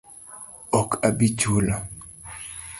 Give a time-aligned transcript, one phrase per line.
[0.79, 1.75] Ok abi chulo